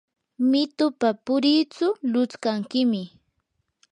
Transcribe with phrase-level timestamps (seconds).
[0.51, 3.01] mitupa puritsu lutskankiymi.